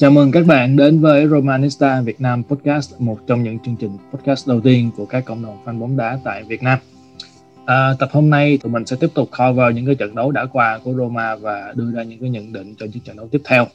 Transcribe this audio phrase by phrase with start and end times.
[0.00, 3.98] Chào mừng các bạn đến với Romanista Việt Nam Podcast, một trong những chương trình
[4.12, 6.78] podcast đầu tiên của các cộng đồng fan bóng đá tại Việt Nam.
[7.66, 10.46] À, tập hôm nay tụi mình sẽ tiếp tục cover những cái trận đấu đã
[10.52, 13.42] qua của Roma và đưa ra những cái nhận định cho những trận đấu tiếp
[13.44, 13.66] theo.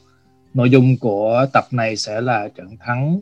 [0.54, 3.20] Nội dung của tập này sẽ là trận thắng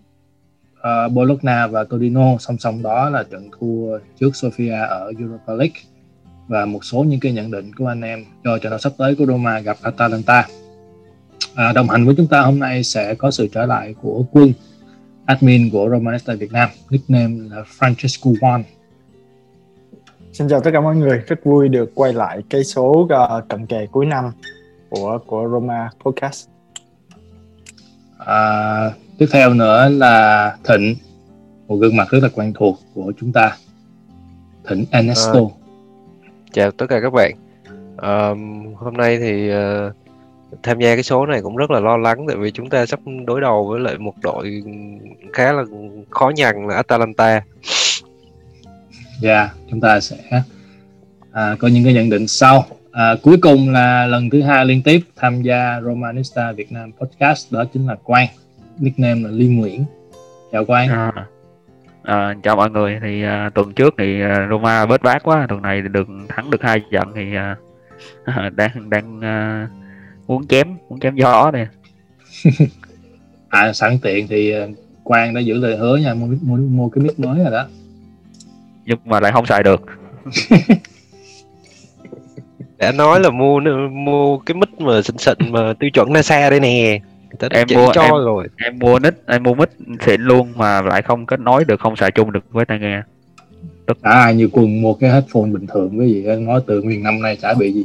[0.79, 5.81] uh, Bologna và Torino, song song đó là trận thua trước Sofia ở Europa League
[6.49, 9.15] và một số những cái nhận định của anh em cho trận đấu sắp tới
[9.15, 10.47] của Roma gặp Atalanta.
[11.55, 14.53] À, đồng hành với chúng ta hôm nay sẽ có sự trở lại của Quân,
[15.25, 18.63] admin của Romanista Việt Nam, nickname là Francesco Juan.
[20.33, 23.67] Xin chào tất cả mọi người, rất vui được quay lại cái số uh, cận
[23.67, 24.25] kề cuối năm
[24.91, 26.49] của của Roma Podcast.
[28.19, 30.97] À, tiếp theo nữa là Thịnh,
[31.69, 33.57] một gương mặt rất là quen thuộc của chúng ta.
[34.69, 35.41] Thịnh Ernesto.
[35.41, 35.55] À,
[36.53, 37.33] chào tất cả các bạn.
[37.97, 38.29] À,
[38.77, 39.95] hôm nay thì uh,
[40.63, 43.01] tham gia cái số này cũng rất là lo lắng tại vì chúng ta sắp
[43.27, 44.63] đối đầu với lại một đội
[45.33, 45.65] khá là
[46.11, 47.43] khó nhằn là Atalanta.
[49.21, 50.17] Dạ, yeah, chúng ta sẽ
[51.33, 52.65] à, có những cái nhận định sau.
[52.93, 57.53] À, cuối cùng là lần thứ hai liên tiếp tham gia Romanista Việt Nam podcast
[57.53, 58.29] đó chính là Quang,
[58.79, 59.85] nickname là Liên Nguyễn.
[60.53, 60.89] Chào Quang.
[60.89, 61.13] À,
[62.03, 62.99] à, chào mọi người.
[63.03, 66.63] Thì à, tuần trước thì à, Roma bớt bát quá, tuần này được thắng được
[66.63, 67.57] hai trận thì à,
[68.57, 69.69] đang đang à,
[70.27, 71.67] muốn chém muốn chém gió nè.
[73.49, 74.69] À sẵn tiện thì ờ,
[75.03, 77.67] Quang đã giữ lời hứa nha mua mua, mua cái mic mới rồi đó.
[78.85, 79.83] Nhưng mà lại không xài được.
[82.79, 83.61] Đã nói là mua
[83.91, 86.99] mua cái mic mà xịn xịn mà tiêu chuẩn NASA đây nè.
[87.51, 88.49] Em mua cho em, rồi.
[88.57, 89.71] em mua nick em mua mic
[90.07, 93.03] xịn luôn mà lại không kết nối được không xài chung được với tai nghe.
[93.87, 94.03] Tức...
[94.03, 97.37] à như quần mua cái headphone bình thường cái gì nói từ nguyên năm nay
[97.43, 97.85] chả bị gì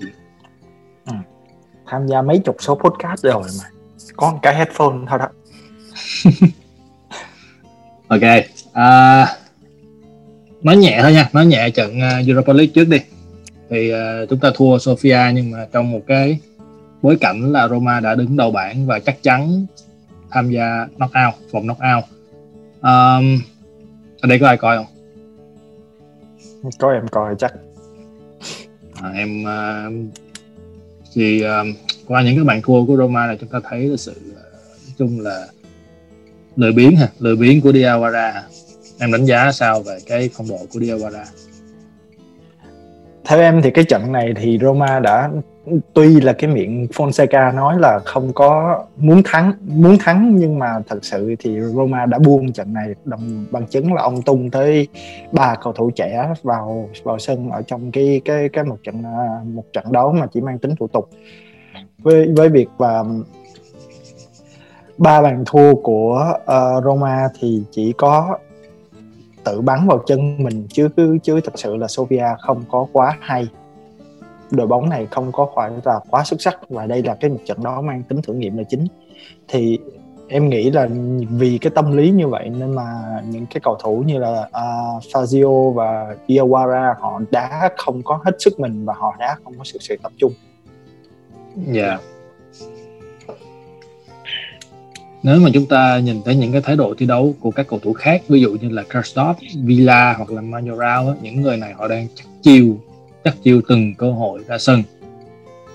[1.89, 3.65] tham gia mấy chục số podcast rồi mà.
[4.15, 5.27] Có một cái headphone thôi đó.
[8.07, 8.21] Ok
[8.73, 9.27] à,
[10.61, 12.97] nói nhẹ thôi nha nói nhẹ trận uh, Europa League trước đi.
[13.69, 16.39] Thì uh, chúng ta thua Sofia nhưng mà trong một cái
[17.01, 19.65] bối cảnh là Roma đã đứng đầu bảng và chắc chắn
[20.31, 22.03] tham gia knockout vòng knockout.
[22.81, 23.41] Um,
[24.21, 24.85] ở đây có ai coi không?
[26.79, 27.53] Có em coi chắc.
[29.01, 30.28] À, em uh,
[31.13, 31.73] thì um,
[32.07, 34.43] qua những cái bàn thua của Roma là chúng ta thấy là sự ờ,
[34.85, 35.47] nói chung là
[36.55, 38.41] lười biếng ha lười biếng của Diawara
[38.99, 41.23] em đánh giá sao về cái phong độ của Diawara
[43.25, 45.29] theo em thì cái trận này thì Roma đã
[45.93, 50.79] tuy là cái miệng Fonseca nói là không có muốn thắng muốn thắng nhưng mà
[50.87, 54.87] thật sự thì Roma đã buông trận này đồng bằng chứng là ông tung tới
[55.31, 59.41] ba cầu thủ trẻ vào vào sân ở trong cái cái cái một trận à,
[59.45, 61.09] một trận đấu mà chỉ mang tính thủ tục.
[61.97, 63.03] Với với việc và
[64.97, 68.37] ba bàn thua của uh, Roma thì chỉ có
[69.43, 70.89] tự bắn vào chân mình chứ
[71.23, 73.47] chứ thật sự là Sofia không có quá hay
[74.51, 77.39] đội bóng này không có phải là quá xuất sắc và đây là cái một
[77.45, 78.87] trận đó mang tính thử nghiệm là chính
[79.47, 79.79] thì
[80.27, 80.87] em nghĩ là
[81.29, 82.85] vì cái tâm lý như vậy nên mà
[83.29, 88.31] những cái cầu thủ như là uh, Fazio và Iwara họ đã không có hết
[88.39, 90.33] sức mình và họ đã không có sự sự tập trung.
[91.55, 91.87] Dạ.
[91.87, 92.01] Yeah.
[95.23, 97.79] Nếu mà chúng ta nhìn thấy những cái thái độ thi đấu của các cầu
[97.79, 101.87] thủ khác, ví dụ như là Karsdorp, Villa hoặc là Majoral, những người này họ
[101.87, 102.77] đang chắc chiêu
[103.29, 104.83] chắc chiêu từng cơ hội ra sân.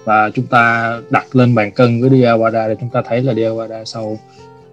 [0.04, 3.84] Và chúng ta đặt lên bàn cân với Diawara để chúng ta thấy là Diawara
[3.84, 4.18] sau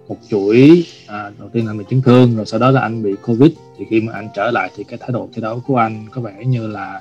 [0.08, 3.14] một chuỗi à, đầu tiên là bị chấn thương rồi sau đó là anh bị
[3.26, 3.52] covid.
[3.78, 6.20] Thì khi mà anh trở lại thì cái thái độ thi đấu của anh có
[6.20, 7.00] vẻ như là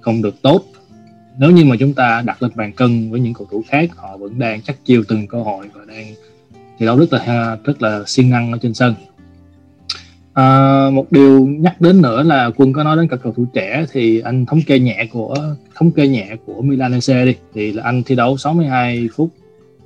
[0.00, 0.64] không được tốt.
[1.38, 4.16] Nếu như mà chúng ta đặt lên bàn cân với những cầu thủ khác họ
[4.16, 6.14] vẫn đang chắc chiêu từng cơ hội và đang
[6.78, 8.94] thi đấu rất là rất là siêng năng ở trên sân.
[10.34, 13.86] À, một điều nhắc đến nữa là quân có nói đến các cầu thủ trẻ
[13.92, 15.36] thì anh thống kê nhẹ của
[15.74, 17.36] thống kê nhẹ của Milanese đi.
[17.54, 19.30] Thì là anh thi đấu 62 phút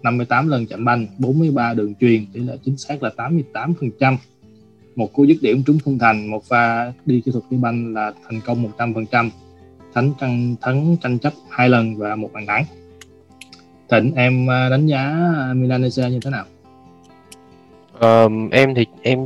[0.02, 4.16] 58 lần chạm banh 43 đường truyền tỷ lệ chính xác là 88 phần trăm.
[4.96, 8.12] Một cú dứt điểm trúng khung thành một pha đi kỹ thuật đi banh là
[8.28, 9.30] thành công 100 phần trăm.
[9.94, 12.64] Thắng tranh thắng tranh chấp hai lần và một bàn thắng.
[13.90, 15.16] Thịnh em à, đánh giá
[15.54, 16.44] Milanese như thế nào?
[18.00, 19.18] Um, em thì em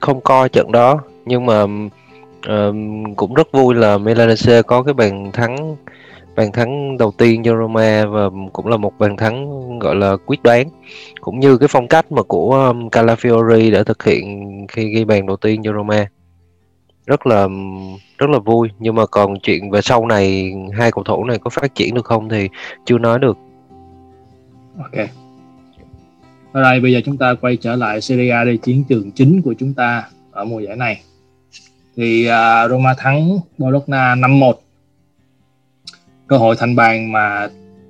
[0.00, 2.74] không coi trận đó nhưng mà uh,
[3.16, 5.76] cũng rất vui là Milanese có cái bàn thắng
[6.36, 10.42] bàn thắng đầu tiên cho Roma và cũng là một bàn thắng gọi là quyết
[10.42, 10.68] đoán.
[11.20, 15.26] Cũng như cái phong cách mà của um, Calafiori đã thực hiện khi ghi bàn
[15.26, 16.06] đầu tiên cho Roma.
[17.06, 17.48] Rất là
[18.18, 18.68] rất là vui.
[18.78, 22.04] Nhưng mà còn chuyện về sau này hai cầu thủ này có phát triển được
[22.04, 22.48] không thì
[22.84, 23.38] chưa nói được.
[24.78, 25.08] Ok.
[26.52, 29.54] Alright, bây giờ chúng ta quay trở lại Serie A đây chiến trường chính của
[29.58, 31.02] chúng ta ở mùa giải này.
[31.96, 34.52] Thì uh, Roma thắng Bologna 5-1.
[36.26, 37.48] Cơ hội thành bàn mà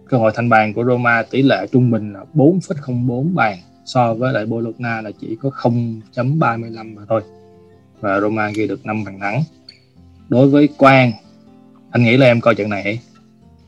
[0.09, 4.33] cơ hội thành bàn của Roma tỷ lệ trung bình là 4,04 bàn so với
[4.33, 7.23] lại Bologna là chỉ có 0.35 mà thôi.
[8.01, 9.43] Và Roma ghi được 5 bàn thắng.
[10.29, 11.13] Đối với Quang,
[11.91, 12.99] anh nghĩ là em coi trận này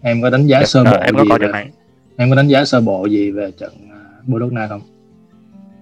[0.03, 1.69] em có đánh giá sơ bộ em có gì coi trận này
[2.17, 3.73] em có đánh giá sơ bộ gì về trận
[4.27, 4.81] Bologna không?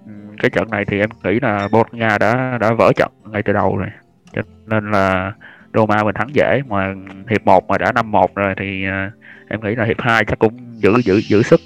[0.05, 3.53] Ừ, cái trận này thì em nghĩ là Bologna đã đã vỡ trận ngay từ
[3.53, 3.87] đầu rồi.
[4.33, 5.33] Cho nên là
[5.73, 6.93] Roma mình thắng dễ, mà
[7.29, 9.11] hiệp 1 mà đã 5-1 rồi thì à,
[9.49, 11.59] em nghĩ là hiệp 2 chắc cũng giữ giữ giữ sức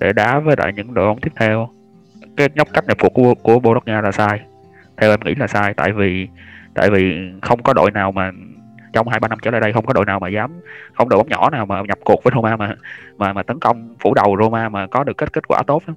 [0.00, 1.68] để đá với lại những đội bóng tiếp theo.
[2.36, 4.40] Cái nhóc cách nhập cuộc của của Bologna là sai.
[4.96, 6.28] Theo em nghĩ là sai, tại vì
[6.74, 8.30] tại vì không có đội nào mà
[8.92, 10.50] trong hai ba năm trở lại đây không có đội nào mà dám,
[10.94, 12.74] không đội bóng nhỏ nào mà nhập cuộc với Roma mà
[13.16, 15.96] mà mà tấn công phủ đầu Roma mà có được kết kết quả tốt lắm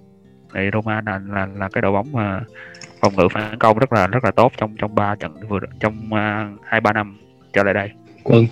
[0.53, 2.41] thì Roma là là là cái đội bóng mà
[3.01, 6.13] phòng ngự phản công rất là rất là tốt trong trong ba trận vừa trong
[6.13, 7.17] à, hai ba năm
[7.53, 7.89] trở lại đây.
[8.23, 8.45] Quân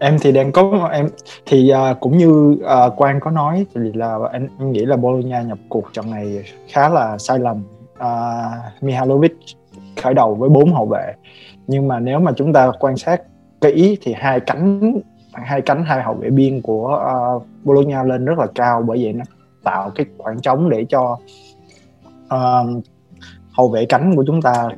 [0.00, 1.08] em thì đang có em
[1.46, 5.42] thì uh, cũng như uh, Quang có nói thì là em, em nghĩ là Bologna
[5.42, 7.62] nhập cuộc trận này khá là sai lầm.
[7.98, 9.32] Uh, Mihalovic
[10.02, 11.14] khởi đầu với bốn hậu vệ.
[11.66, 13.22] Nhưng mà nếu mà chúng ta quan sát
[13.60, 14.92] kỹ thì hai cánh
[15.32, 17.02] hai cánh hai hậu vệ biên của
[17.36, 19.24] uh, Bologna lên rất là cao bởi vậy nó
[19.62, 21.18] tạo cái khoảng trống để cho
[22.34, 22.84] uh,
[23.52, 24.68] hậu vệ cánh của chúng ta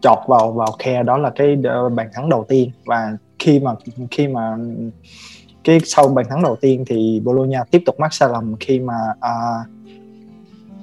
[0.00, 1.02] chọt vào vào khe.
[1.02, 1.56] Đó là cái
[1.86, 2.70] uh, bàn thắng đầu tiên.
[2.86, 3.74] Và khi mà
[4.10, 4.56] khi mà
[5.64, 8.94] cái sau bàn thắng đầu tiên thì Bologna tiếp tục mắc sai lầm khi mà
[9.12, 9.66] uh,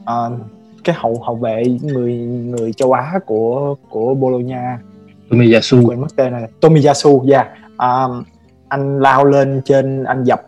[0.02, 0.40] uh,
[0.84, 4.80] cái hậu hậu vệ người người châu Á của của Bologna
[5.30, 5.82] Tomiyasu.
[5.86, 7.48] quên mất tên này Tomiyasu yeah.
[7.78, 8.24] um,
[8.68, 10.42] anh lao lên trên anh dập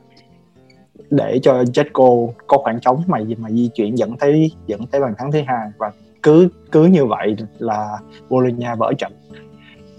[1.12, 5.14] để cho Jetco có khoảng trống mà mà di chuyển dẫn tới dẫn tới bàn
[5.18, 5.68] thắng thứ hai.
[5.78, 5.92] Và
[6.24, 7.98] cứ cứ như vậy là
[8.30, 9.12] Bologna vỡ trận.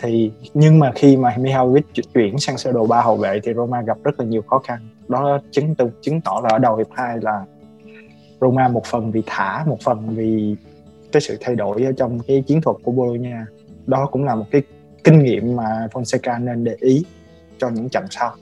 [0.02, 3.82] Thì, nhưng mà khi mà Mihalovic chuyển sang sơ đồ ba hậu vệ thì Roma
[3.82, 4.88] gặp rất là nhiều khó khăn.
[5.08, 7.44] Đó chứng từ, chứng tỏ là ở đầu hiệp 2 là
[8.40, 10.56] Roma một phần vì thả, một phần vì
[11.12, 13.46] cái sự thay đổi ở trong cái chiến thuật của Bologna.
[13.86, 14.62] Đó cũng là một cái
[15.04, 17.04] kinh nghiệm mà Fonseca nên để ý
[17.58, 18.32] cho những trận sau,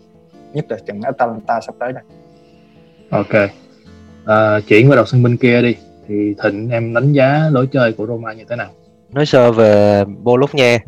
[0.53, 2.03] nhất là trận Atalanta sắp tới đây.
[3.11, 3.35] Ok.
[4.25, 5.77] À, chuyển qua đầu sân bên kia đi.
[6.09, 8.69] Thì Thịnh em đánh giá lối chơi của Roma như thế nào?
[9.13, 10.79] nói sơ về Bologna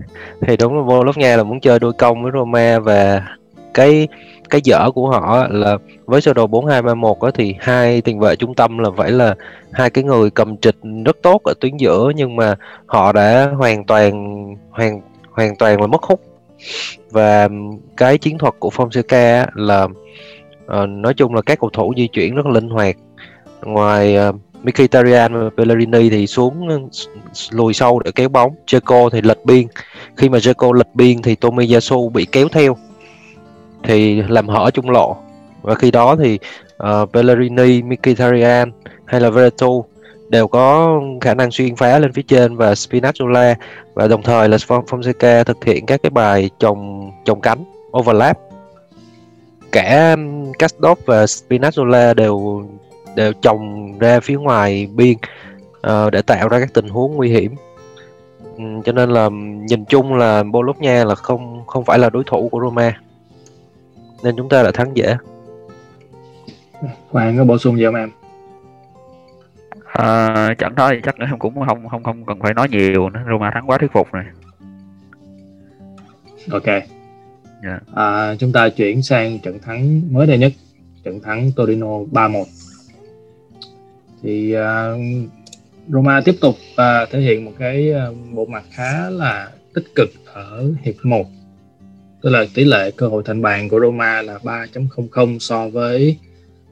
[0.40, 3.26] thì đúng là Bologna là muốn chơi đôi công với Roma và
[3.74, 4.08] cái
[4.50, 8.54] cái dở của họ là với sơ đồ 4231 á thì hai tiền vệ trung
[8.54, 9.34] tâm là phải là
[9.72, 12.54] hai cái người cầm trịch rất tốt ở tuyến giữa nhưng mà
[12.86, 15.00] họ đã hoàn toàn hoàn
[15.30, 16.20] hoàn toàn là mất hút
[17.10, 17.48] và
[17.96, 19.88] cái chiến thuật của Fonseca là
[20.70, 22.96] Ờ, nói chung là các cầu thủ di chuyển rất là linh hoạt.
[23.62, 26.78] Ngoài ờ, uh, Mkhitaryan và Pellegrini thì xuống ờ,
[27.50, 28.54] lùi sâu để kéo bóng.
[28.66, 29.66] Dzeko thì lệch biên.
[30.16, 32.76] Khi mà Dzeko lệch biên thì Tomiyasu bị kéo theo
[33.82, 35.16] thì làm hở trung lộ.
[35.62, 36.38] Và khi đó thì
[36.82, 38.72] uh, Pellegrini, Mkhitaryan
[39.04, 39.86] hay là Veretout
[40.28, 43.54] đều có khả năng xuyên phá lên phía trên và Spinazzola
[43.94, 47.64] và đồng thời là Fonseca thực hiện các cái bài chồng chồng cánh
[47.98, 48.38] overlap.
[49.72, 50.16] Cả
[50.60, 52.64] Castdorp và Spinazzola đều
[53.16, 55.16] đều chồng ra phía ngoài biên
[55.86, 57.54] uh, để tạo ra các tình huống nguy hiểm.
[58.56, 59.28] Um, cho nên là
[59.68, 63.00] nhìn chung là Bologna là không không phải là đối thủ của Roma.
[64.22, 65.16] Nên chúng ta đã thắng dễ.
[67.10, 68.10] Hoàng có bổ sung gì không em?
[69.92, 73.20] à, trận đó thì chắc em cũng không không không cần phải nói nhiều nữa.
[73.30, 74.24] Roma thắng quá thuyết phục rồi.
[76.52, 76.99] Ok.
[77.62, 77.82] Yeah.
[77.94, 80.52] À, chúng ta chuyển sang trận thắng mới đây nhất,
[81.04, 82.44] trận thắng Torino 3-1.
[84.22, 84.90] Thì à,
[85.88, 90.08] Roma tiếp tục à, thể hiện một cái à, bộ mặt khá là tích cực
[90.32, 91.26] ở hiệp 1.
[92.22, 96.16] Tức là tỷ lệ cơ hội thành bàn của Roma là 3.00 so với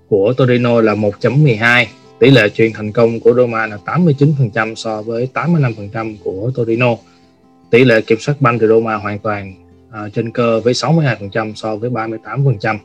[0.09, 1.87] của Torino là 1.12.
[2.18, 6.97] Tỷ lệ truyền thành công của Roma là 89% so với 85% của Torino.
[7.71, 11.76] Tỷ lệ kiểm soát banh thì Roma hoàn toàn à, trên cơ với 62% so
[11.76, 12.78] với 38%.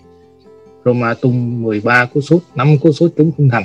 [0.85, 3.63] Roma tung 13 cú sút, 5 cú sút trúng khung thành.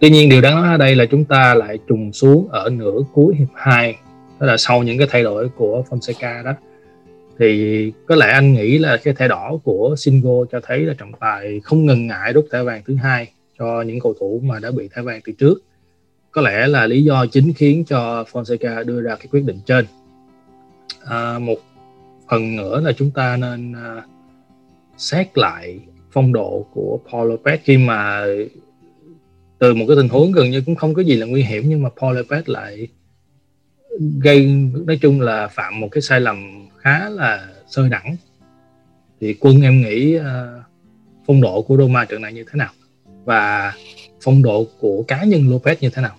[0.00, 2.98] Tuy nhiên điều đáng nói ở đây là chúng ta lại trùng xuống ở nửa
[3.12, 3.96] cuối hiệp 2
[4.40, 6.52] đó là sau những cái thay đổi của Fonseca đó
[7.38, 11.12] thì có lẽ anh nghĩ là cái thẻ đỏ của Singo cho thấy là trọng
[11.20, 14.70] tài không ngần ngại rút thẻ vàng thứ hai cho những cầu thủ mà đã
[14.70, 15.62] bị thẻ vàng từ trước
[16.30, 19.86] có lẽ là lý do chính khiến cho Fonseca đưa ra cái quyết định trên
[21.04, 21.56] à, một
[22.30, 24.04] phần nữa là chúng ta nên uh,
[24.96, 25.80] xét lại
[26.12, 27.58] phong độ của Paul Lopez.
[27.64, 28.24] Khi mà
[29.58, 31.82] từ một cái tình huống gần như cũng không có gì là nguy hiểm nhưng
[31.82, 32.88] mà Paul Lopez lại
[34.22, 34.46] gây
[34.86, 38.16] nói chung là phạm một cái sai lầm khá là sơ đẳng
[39.20, 40.22] thì quân em nghĩ uh,
[41.26, 42.72] phong độ của Roma trận này như thế nào?
[43.24, 43.72] Và
[44.20, 46.16] phong độ của cá nhân Lopez như thế nào?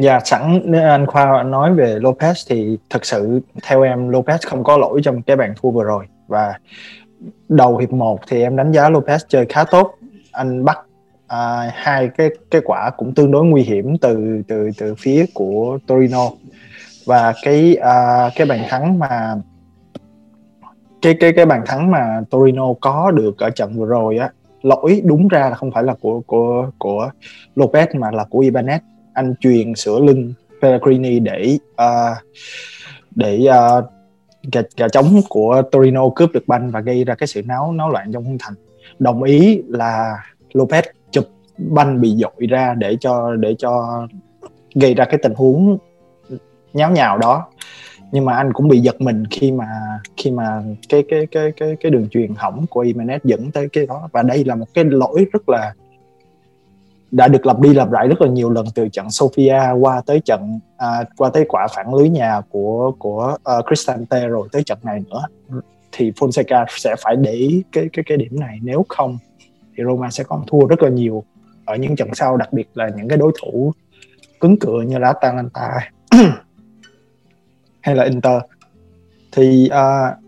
[0.00, 4.64] Dạ sẵn nếu anh Khoa nói về Lopez thì thực sự theo em Lopez không
[4.64, 6.06] có lỗi trong cái bàn thua vừa rồi.
[6.26, 6.54] Và
[7.48, 9.94] đầu hiệp 1 thì em đánh giá Lopez chơi khá tốt.
[10.32, 10.78] Anh bắt
[11.26, 15.78] à, hai cái cái quả cũng tương đối nguy hiểm từ từ từ phía của
[15.86, 16.30] Torino.
[17.06, 19.34] Và cái à, cái bàn thắng mà
[21.02, 24.30] cái cái cái bàn thắng mà Torino có được ở trận vừa rồi á
[24.62, 27.10] lỗi đúng ra là không phải là của của của
[27.56, 28.78] Lopez mà là của Ibanez
[29.18, 30.32] anh truyền sửa lưng
[30.62, 32.16] Pellegrini để uh,
[33.14, 33.84] để uh,
[34.52, 37.90] gà, gà trống của Torino cướp được banh và gây ra cái sự náo náo
[37.90, 38.54] loạn trong khung thành.
[38.98, 40.16] Đồng ý là
[40.52, 41.24] Lopez chụp
[41.58, 44.02] banh bị dội ra để cho để cho
[44.74, 45.78] gây ra cái tình huống
[46.72, 47.48] nháo nhào đó.
[48.12, 49.66] Nhưng mà anh cũng bị giật mình khi mà
[50.16, 53.86] khi mà cái cái cái cái cái đường truyền hỏng của Imanet dẫn tới cái
[53.86, 54.08] đó.
[54.12, 55.74] Và đây là một cái lỗi rất là
[57.10, 60.20] đã được lặp đi lặp lại rất là nhiều lần từ trận Sofia qua tới
[60.20, 64.78] trận à, qua tới quả phản lưới nhà của của uh, Cristante rồi tới trận
[64.82, 65.24] này nữa.
[65.92, 68.58] Thì Fonseca sẽ phải để ý cái cái cái điểm này.
[68.62, 69.18] Nếu không
[69.76, 71.24] thì Roma sẽ còn thua rất là nhiều
[71.64, 73.72] ở những trận sau đặc biệt là những cái đối thủ
[74.40, 75.90] cứng cựa như là Atalanta
[77.80, 78.42] hay là Inter.
[79.32, 80.27] Thì uh,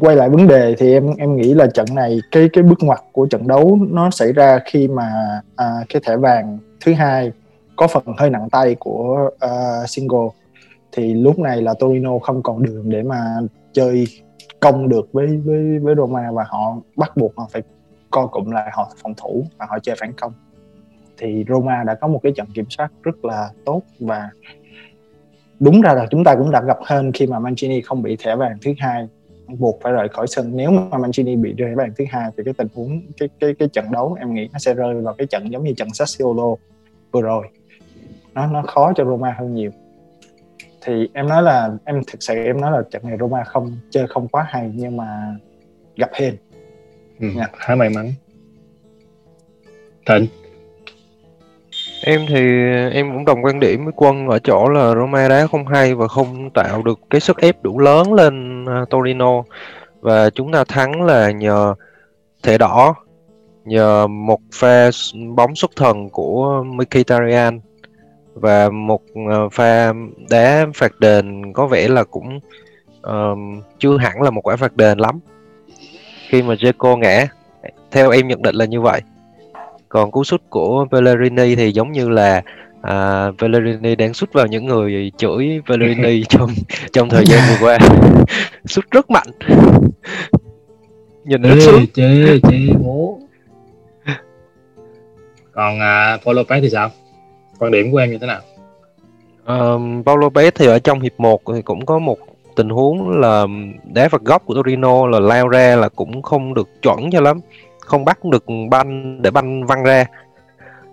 [0.00, 3.00] quay lại vấn đề thì em em nghĩ là trận này cái cái bước ngoặt
[3.12, 5.12] của trận đấu nó xảy ra khi mà
[5.56, 7.32] à, cái thẻ vàng thứ hai
[7.76, 10.28] có phần hơi nặng tay của uh, single.
[10.92, 13.38] Thì lúc này là Torino không còn đường để mà
[13.72, 14.06] chơi
[14.60, 17.62] công được với với với Roma và họ bắt buộc họ phải
[18.10, 20.32] co cụm lại họ phòng thủ và họ chơi phản công.
[21.18, 24.30] Thì Roma đã có một cái trận kiểm soát rất là tốt và
[25.60, 28.36] đúng ra là chúng ta cũng đã gặp hơn khi mà Mancini không bị thẻ
[28.36, 29.08] vàng thứ hai
[29.48, 30.56] buộc phải rời khỏi sân.
[30.56, 33.68] Nếu mà Mancini bị rơi bàn thứ hai thì cái tình huống cái cái cái
[33.68, 36.54] trận đấu em nghĩ nó sẽ rơi vào cái trận giống như trận Sassuolo
[37.10, 37.46] vừa rồi.
[38.34, 39.70] Nó nó khó cho Roma hơn nhiều.
[40.80, 44.06] Thì em nói là em thực sự em nói là trận này Roma không chơi
[44.06, 45.36] không quá hay nhưng mà
[45.96, 46.36] gặp hên.
[47.20, 47.50] Ừ, yeah.
[47.56, 48.12] khá may mắn.
[50.06, 50.26] Thịnh
[52.08, 52.44] Em thì
[52.92, 56.08] em cũng đồng quan điểm với Quân ở chỗ là Roma đá không hay và
[56.08, 59.42] không tạo được cái sức ép đủ lớn lên à, Torino.
[60.00, 61.74] Và chúng ta thắng là nhờ
[62.42, 62.94] thẻ đỏ
[63.64, 64.90] nhờ một pha
[65.34, 67.60] bóng xuất thần của Mkhitaryan.
[68.34, 69.92] Và một à, pha
[70.30, 72.40] đá phạt đền có vẻ là cũng
[73.06, 73.38] uh,
[73.78, 75.20] chưa hẳn là một quả phạt đền lắm.
[76.28, 77.26] Khi mà Jeco ngã
[77.90, 79.00] theo em nhận định là như vậy
[79.88, 82.42] còn cú sút của Pellegrini thì giống như là
[82.82, 86.50] à, Pellegrini đang sút vào những người chửi Pellegrini trong
[86.92, 87.78] trong thời gian vừa qua.
[88.64, 89.26] Sút rất mạnh.
[91.24, 93.18] Nhìn rất sướng chế chế bố.
[95.52, 96.90] Còn à, Paulo Lopez thì sao?
[97.58, 98.40] Quan điểm của em như thế nào?
[99.46, 102.18] Um, Paulo Lopez thì ở trong hiệp 1 thì cũng có một
[102.56, 103.46] tình huống là
[103.84, 107.40] đá phạt góc của Torino là lao ra là cũng không được chuẩn cho lắm
[107.86, 110.04] không bắt được banh để banh văng ra.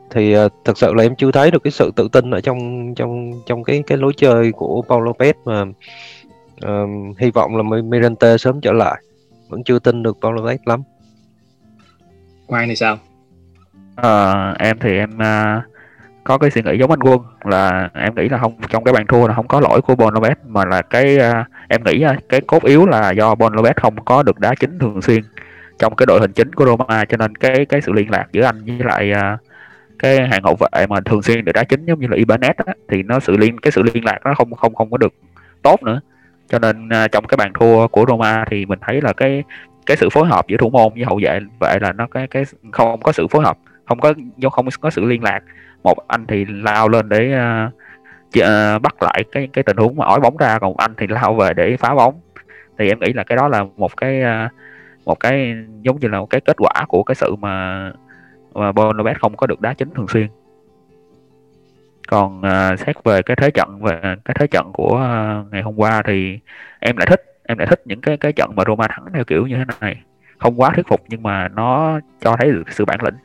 [0.09, 2.93] Thì uh, thực sự là em chưa thấy được cái sự tự tin ở trong
[2.95, 5.61] trong trong cái cái lối chơi của Paulo Lopez mà
[6.65, 9.01] uh, hy vọng là Mirante sớm trở lại.
[9.49, 10.83] Vẫn chưa tin được Paulo Lopez lắm.
[12.47, 12.97] Quang thì sao?
[13.95, 15.63] À, em thì em uh,
[16.23, 19.07] có cái suy nghĩ giống anh Quân là em nghĩ là không trong cái bàn
[19.07, 22.29] thua là không có lỗi của Bon Lopez mà là cái uh, em nghĩ uh,
[22.29, 25.23] cái cốt yếu là do Bon Lopez không có được đá chính thường xuyên
[25.83, 28.43] trong cái đội hình chính của Roma cho nên cái cái sự liên lạc giữa
[28.43, 29.39] anh với lại uh,
[29.99, 32.73] cái hàng hậu vệ mà thường xuyên được đá chính giống như là Ibanez á,
[32.89, 35.13] thì nó sự liên cái sự liên lạc nó không không không có được
[35.61, 36.01] tốt nữa.
[36.49, 39.43] Cho nên uh, trong cái bàn thua của Roma thì mình thấy là cái
[39.85, 42.43] cái sự phối hợp giữa thủ môn với hậu vệ vậy là nó cái cái
[42.71, 44.13] không có sự phối hợp không có
[44.51, 45.39] không có sự liên lạc.
[45.83, 47.35] Một anh thì lao lên để
[47.67, 47.73] uh,
[48.39, 51.33] uh, bắt lại cái cái tình huống mà ói bóng ra còn anh thì lao
[51.33, 52.19] về để phá bóng.
[52.77, 54.51] Thì em nghĩ là cái đó là một cái uh,
[55.05, 57.91] một cái giống như là một cái kết quả của cái sự mà
[58.53, 60.27] mà Bonobet không có được đá chính thường xuyên.
[62.07, 65.75] Còn uh, xét về cái thế trận về cái thế trận của uh, ngày hôm
[65.75, 66.39] qua thì
[66.79, 69.47] em lại thích em lại thích những cái cái trận mà Roma thắng theo kiểu
[69.47, 70.01] như thế này.
[70.37, 73.15] Không quá thuyết phục nhưng mà nó cho thấy được sự bản lĩnh.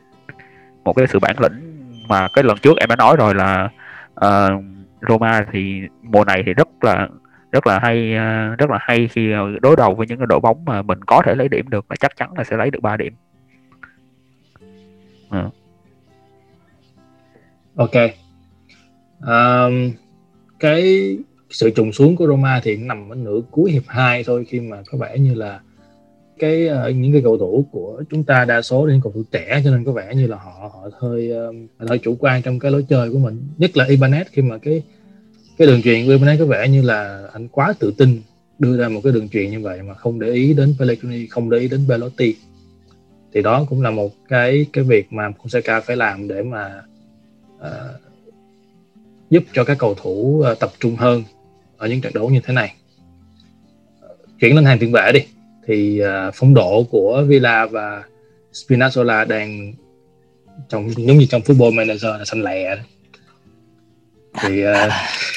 [0.83, 3.69] Một cái sự bản lĩnh mà cái lần trước em đã nói rồi là
[4.25, 4.63] uh,
[5.09, 7.07] Roma thì mùa này thì rất là
[7.51, 10.39] rất là hay ờ, rất là hay khi ờ, đối đầu với những cái đội
[10.39, 12.81] bóng mà mình có thể lấy điểm được là chắc chắn là sẽ lấy được
[12.81, 13.13] 3 điểm.
[15.29, 15.49] À.
[17.75, 17.95] ok.
[19.21, 19.91] Um,
[20.59, 21.17] cái
[21.49, 24.77] sự trùng xuống của Roma thì nằm ở nửa cuối hiệp 2 thôi khi mà
[24.91, 25.59] có vẻ như là
[26.39, 29.23] cái uh, những cái cầu thủ của chúng ta đa số là những cầu thủ
[29.31, 32.59] trẻ cho nên có vẻ như là họ họ hơi um, hơi chủ quan trong
[32.59, 33.47] cái lối chơi của mình.
[33.57, 34.83] Nhất là Ibanez khi mà cái
[35.59, 38.21] cái đường truyền của Ibanez có vẻ như là anh quá tự tin
[38.59, 41.49] đưa ra một cái đường truyền như vậy mà không để ý đến Pellegrini không
[41.49, 42.35] để ý đến Belotti.
[43.33, 46.81] Thì đó cũng là một cái cái việc mà Fonseca phải làm để mà
[47.57, 48.01] uh,
[49.29, 51.23] giúp cho các cầu thủ uh, tập trung hơn
[51.77, 52.75] ở những trận đấu như thế này.
[54.39, 55.19] Chuyển lên hàng tiền vệ đi.
[55.67, 58.03] Thì uh, phong độ của Villa và
[58.53, 59.73] Spinazzola đang
[60.69, 62.77] trong giống như trong football manager là xanh lẹ
[64.41, 64.73] thì uh,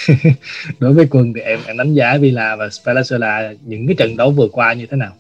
[0.79, 4.31] đối với quân thì em em đánh giá Villa và Spinazzola những cái trận đấu
[4.31, 5.13] vừa qua như thế nào?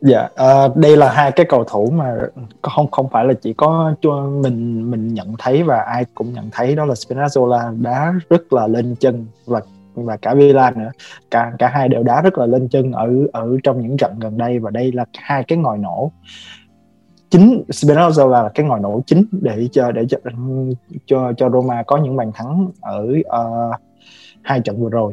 [0.00, 0.28] Dạ,
[0.64, 2.16] uh, đây là hai cái cầu thủ mà
[2.62, 6.50] không không phải là chỉ có cho mình mình nhận thấy và ai cũng nhận
[6.52, 9.60] thấy đó là Spinazzola đá rất là lên chân và
[9.94, 10.90] và cả Villa nữa.
[11.30, 14.38] Cả cả hai đều đá rất là lên chân ở ở trong những trận gần
[14.38, 16.12] đây và đây là hai cái ngòi nổ
[17.34, 20.18] chính Spinazzola là cái ngòi nổ chính để cho để cho
[21.06, 23.74] cho, cho Roma có những bàn thắng ở uh,
[24.42, 25.12] hai trận vừa rồi.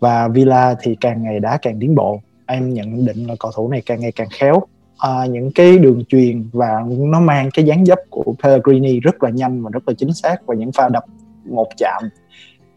[0.00, 2.20] Và Villa thì càng ngày đá càng tiến bộ.
[2.46, 4.62] Em nhận định là cầu thủ này càng ngày càng khéo.
[4.98, 9.30] À, những cái đường truyền và nó mang cái dáng dấp của Pellegrini rất là
[9.30, 11.04] nhanh và rất là chính xác và những pha đập
[11.44, 12.02] một chạm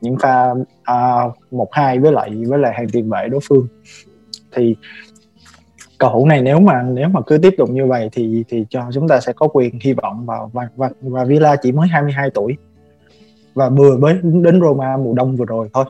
[0.01, 3.67] những pha uh, một hai với lại với lại hàng tiền vệ đối phương.
[4.55, 4.75] Thì
[6.03, 8.83] cầu thủ này nếu mà nếu mà cứ tiếp tục như vậy thì thì cho
[8.93, 12.29] chúng ta sẽ có quyền hy vọng vào và và, và Villa chỉ mới 22
[12.29, 12.55] tuổi.
[13.53, 15.85] Và vừa mới đến Roma mùa đông vừa rồi thôi.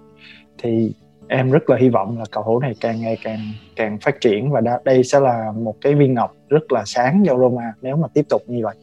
[0.58, 0.92] Thì
[1.28, 3.40] em rất là hy vọng là cầu thủ này càng ngày càng
[3.76, 7.38] càng phát triển và đây sẽ là một cái viên ngọc rất là sáng cho
[7.38, 8.76] Roma nếu mà tiếp tục như vậy.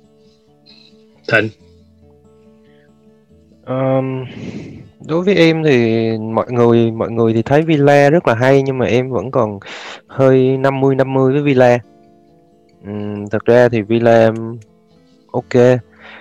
[1.32, 1.69] Thịnh
[3.70, 4.24] um,
[5.06, 8.78] đối với em thì mọi người mọi người thì thấy Villa rất là hay nhưng
[8.78, 9.59] mà em vẫn còn
[10.06, 11.78] hơi 50 50 với Villa.
[12.87, 14.33] Um, thật ra thì Villa
[15.33, 15.80] ok.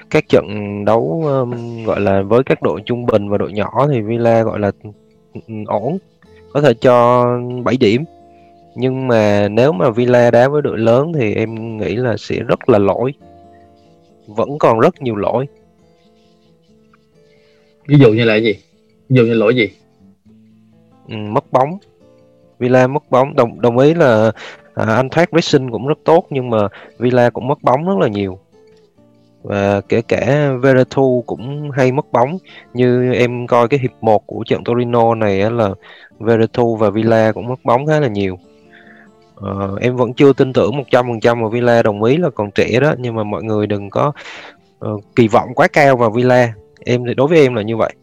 [0.09, 0.45] Các trận
[0.85, 4.59] đấu um, gọi là với các đội trung bình và đội nhỏ thì Villa gọi
[4.59, 4.71] là
[5.67, 5.97] ổn
[6.53, 7.25] có thể cho
[7.63, 8.05] 7 điểm.
[8.75, 12.69] Nhưng mà nếu mà Villa đá với đội lớn thì em nghĩ là sẽ rất
[12.69, 13.13] là lỗi.
[14.27, 15.47] Vẫn còn rất nhiều lỗi
[17.89, 18.53] ví dụ như là gì?
[19.09, 19.69] Ví dụ như lỗi gì?
[21.07, 21.77] Ừ, mất bóng.
[22.59, 23.35] Villa mất bóng.
[23.35, 24.31] Đồng đồng ý là
[24.73, 26.57] à, anh thoát pressing cũng rất tốt nhưng mà
[26.97, 28.39] Villa cũng mất bóng rất là nhiều.
[29.43, 32.37] Và kể cả Veretu cũng hay mất bóng.
[32.73, 35.69] Như em coi cái hiệp 1 của trận Torino này là
[36.19, 38.37] Veretu và Villa cũng mất bóng khá là nhiều.
[39.35, 42.93] Ờ, em vẫn chưa tin tưởng 100% vào Villa đồng ý là còn trẻ đó
[42.97, 44.11] nhưng mà mọi người đừng có
[44.85, 46.53] uh, kỳ vọng quá cao vào Villa
[46.85, 47.93] em thì đối với em là như vậy.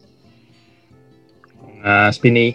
[1.83, 2.53] À, Spini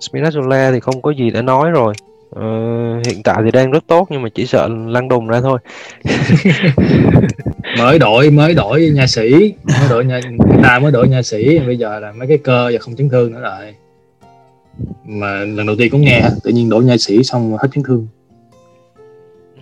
[0.00, 1.94] Spinazzola thì không có gì để nói rồi.
[2.30, 5.58] Uh, hiện tại thì đang rất tốt nhưng mà chỉ sợ lăn đùng ra thôi.
[7.78, 9.54] Mới đổi mới đổi nha sĩ.
[9.64, 10.20] Mới đổi nha
[10.62, 11.58] ta mới đổi nha sĩ.
[11.58, 13.74] Bây giờ là mấy cái cơ và không chấn thương nữa rồi.
[15.04, 18.08] Mà lần đầu tiên cũng nghe tự nhiên đổi nha sĩ xong hết chấn thương.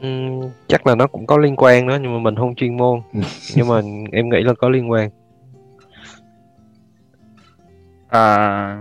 [0.00, 3.00] Uhm, chắc là nó cũng có liên quan đó nhưng mà mình không chuyên môn.
[3.14, 3.20] Ừ.
[3.54, 5.10] nhưng mà em nghĩ là có liên quan
[8.14, 8.76] à,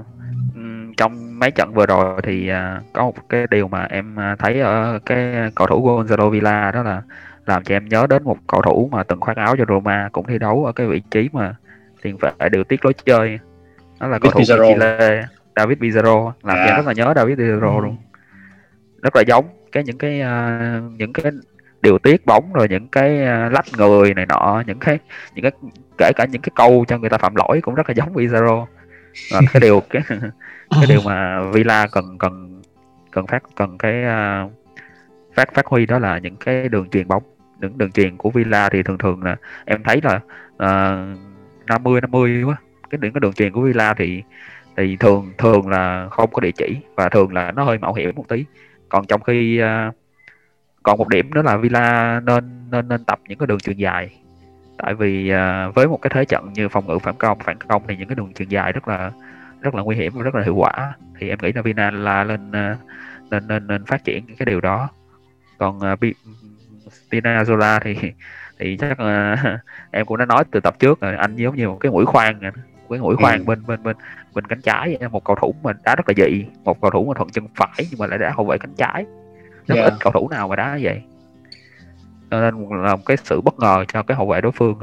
[0.97, 4.99] trong mấy trận vừa rồi thì uh, có một cái điều mà em thấy ở
[5.05, 7.01] cái cầu thủ Gonzalo Villa đó là
[7.45, 10.27] làm cho em nhớ đến một cầu thủ mà từng khoác áo cho Roma cũng
[10.27, 11.55] thi đấu ở cái vị trí mà
[12.01, 13.39] tiền vệ điều tiết lối chơi.
[13.99, 16.31] Đó là cầu thủ Chile David Pizarro.
[16.43, 17.83] Làm cho em rất là nhớ David Pizarro ừ.
[17.83, 17.97] luôn.
[19.01, 21.31] Rất là giống cái những cái uh, những cái
[21.81, 24.99] điều tiết bóng rồi những cái uh, lách người này nọ những cái
[25.35, 25.51] những cái
[25.97, 28.65] kể cả những cái câu cho người ta phạm lỗi cũng rất là giống Pizarro
[29.31, 30.01] và cái điều cái
[30.71, 32.61] cái điều mà Villa cần cần
[33.11, 34.51] cần phát cần cái uh,
[35.33, 37.23] phát phát huy đó là những cái đường truyền bóng.
[37.59, 40.15] Những đường truyền của Villa thì thường thường là em thấy là
[40.53, 41.19] uh,
[41.67, 42.55] 50 50 quá.
[42.89, 44.23] Cái những cái đường truyền của Villa thì
[44.77, 48.15] thì thường thường là không có địa chỉ và thường là nó hơi mạo hiểm
[48.15, 48.45] một tí.
[48.89, 49.95] Còn trong khi uh,
[50.83, 54.22] còn một điểm nữa là Villa nên nên nên tập những cái đường truyền dài
[54.83, 57.83] tại vì uh, với một cái thế trận như phòng ngự phản công phản công
[57.87, 59.11] thì những cái đường truyền dài rất là
[59.61, 60.93] rất là nguy hiểm và rất là hiệu quả.
[61.19, 62.77] Thì em nghĩ là Villa là lên uh,
[63.31, 64.89] nên nên nên phát triển cái điều đó.
[65.57, 65.99] Còn uh,
[67.09, 67.95] Tina Zola thì
[68.59, 69.37] thì chắc là
[69.91, 72.39] em cũng đã nói từ tập trước rồi anh giống như một cái mũi khoan
[72.89, 73.43] cái mũi khoan ừ.
[73.45, 73.97] bên bên bên
[74.33, 77.13] bên cánh trái một cầu thủ mà đá rất là dị một cầu thủ mà
[77.17, 79.05] thuận chân phải nhưng mà lại đá hậu vệ cánh trái.
[79.67, 79.91] Rất yeah.
[79.91, 81.01] ít cầu thủ nào mà đá như vậy
[82.33, 84.79] cho nên là một cái sự bất ngờ cho cái hậu vệ đối phương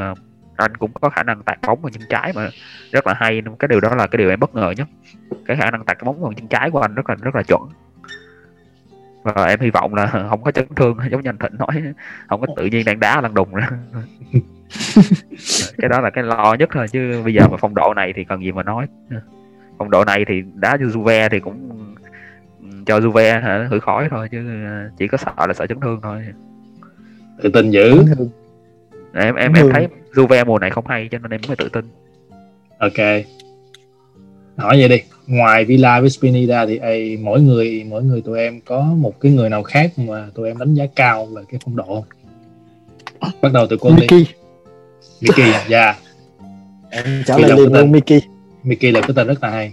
[0.56, 2.48] anh cũng có khả năng tạt bóng vào chân trái mà
[2.92, 4.88] rất là hay cái điều đó là cái điều em bất ngờ nhất.
[5.46, 7.42] Cái khả năng tạt cái bóng vào chân trái của anh rất là rất là
[7.42, 7.62] chuẩn.
[9.22, 11.94] Và em hy vọng là không có chấn thương giống như anh thịnh nói
[12.28, 13.68] không có tự nhiên đang đá lăn đùng ra
[15.78, 18.24] cái đó là cái lo nhất thôi chứ bây giờ mà phong độ này thì
[18.24, 18.86] cần gì mà nói.
[19.78, 21.70] Phong độ này thì đá cho Juve thì cũng
[22.86, 23.66] cho Juve hả?
[23.70, 24.66] Hử khói thôi chứ
[24.98, 26.24] chỉ có sợ là sợ chấn thương thôi
[27.42, 28.04] tự tin dữ.
[29.14, 31.84] Em em em thấy Juve mùa này không hay cho nên em mới tự tin.
[32.78, 33.24] Ok.
[34.56, 35.02] Hỏi vậy đi.
[35.26, 39.20] Ngoài Villa với Spini ra thì ai, mỗi người mỗi người tụi em có một
[39.20, 42.04] cái người nào khác mà tụi em đánh giá cao về cái phong độ không?
[43.42, 44.26] Bắt đầu từ cô Mickey.
[45.20, 45.84] Mickey dạ.
[45.84, 45.96] Yeah.
[46.90, 48.20] em trả lời liền luôn Mickey.
[48.62, 49.72] Mickey là cái tên rất là hay.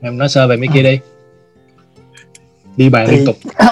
[0.00, 0.98] Em nói sơ về Mickey đi.
[2.76, 3.36] Đi bàn liên tục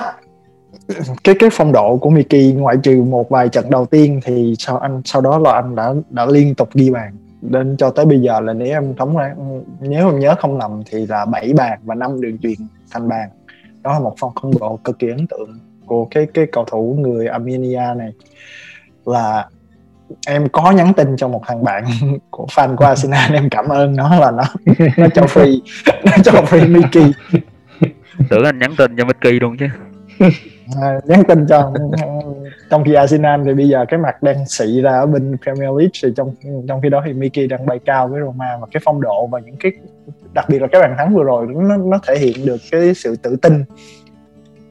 [1.24, 4.78] cái cái phong độ của Mickey ngoại trừ một vài trận đầu tiên thì sau
[4.78, 7.16] anh sau đó là anh đã đã liên tục ghi bàn.
[7.42, 9.34] Đến cho tới bây giờ là nếu em thống ra
[9.80, 12.54] nếu em nhớ không lầm thì là 7 bàn và năm đường truyền
[12.90, 13.28] thành bàn.
[13.82, 16.96] Đó là một phong phong độ cực kỳ ấn tượng của cái cái cầu thủ
[17.00, 18.12] người Armenia này.
[19.06, 19.46] Là
[20.26, 21.84] em có nhắn tin cho một thằng bạn
[22.30, 24.44] của fan của Arsenal em cảm ơn nó là nó
[24.96, 25.60] nó cho free
[26.04, 27.12] nó cho free Mickey.
[28.28, 29.66] Tưởng anh nhắn tin cho Mickey luôn chứ
[30.80, 31.72] à, nhắn tin cho
[32.70, 35.90] trong khi Arsenal thì bây giờ cái mặt đang xị ra ở bên Premier League
[36.02, 36.34] thì trong
[36.68, 39.40] trong khi đó thì Mickey đang bay cao với Roma và cái phong độ và
[39.40, 39.72] những cái
[40.34, 43.16] đặc biệt là cái bàn thắng vừa rồi nó nó thể hiện được cái sự
[43.16, 43.64] tự tin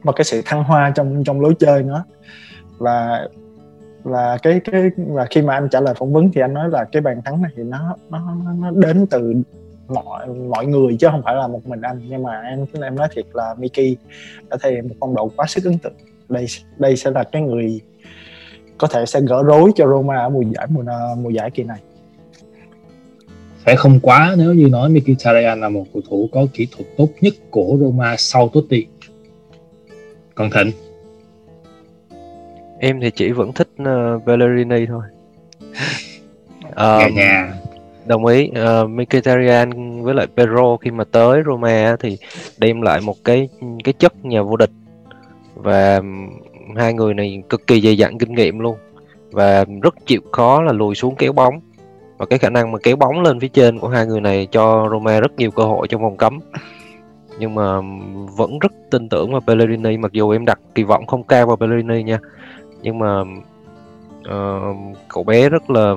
[0.02, 2.04] và cái sự thăng hoa trong trong lối chơi nữa.
[2.78, 3.28] Và
[4.02, 6.84] và cái cái và khi mà anh trả lời phỏng vấn thì anh nói là
[6.92, 9.34] cái bàn thắng này thì nó nó nó đến từ
[9.90, 12.00] mọi mọi người chứ không phải là một mình anh.
[12.08, 13.96] Nhưng mà em em nói thiệt là Miki
[14.48, 15.92] đã thể hiện một phong độ quá sức ấn tượng.
[16.28, 17.80] Đây đây sẽ là cái người
[18.78, 20.82] có thể sẽ gỡ rối cho Roma ở mùa giải mùa
[21.18, 21.78] mùa giải kỳ này.
[23.66, 27.08] Sẽ không quá nếu như nói Mkhitaryan là một cầu thủ có kỹ thuật tốt
[27.20, 28.86] nhất của Roma sau Totti.
[30.34, 30.72] Còn Thịnh?
[32.78, 35.02] Em thì chỉ vẫn thích uh, Bellerini thôi.
[36.76, 37.54] Um, nhà
[38.06, 38.50] đồng ý.
[38.50, 42.18] Uh, Mkhitaryan với lại Pedro khi mà tới Roma thì
[42.58, 43.48] đem lại một cái
[43.84, 44.70] cái chất nhà vô địch.
[45.54, 46.00] Và
[46.76, 48.76] hai người này cực kỳ dày dặn kinh nghiệm luôn.
[49.30, 51.60] Và rất chịu khó là lùi xuống kéo bóng.
[52.18, 54.88] Và cái khả năng mà kéo bóng lên phía trên của hai người này cho
[54.90, 56.38] Roma rất nhiều cơ hội trong vòng cấm.
[57.38, 57.80] Nhưng mà
[58.36, 61.56] vẫn rất tin tưởng vào Pellegrini mặc dù em đặt kỳ vọng không cao vào
[61.56, 62.18] Pellegrini nha.
[62.82, 63.20] Nhưng mà
[64.20, 64.76] uh,
[65.08, 65.94] cậu bé rất là